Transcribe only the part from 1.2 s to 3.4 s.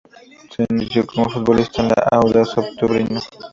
futbolista en el Audaz Octubrino.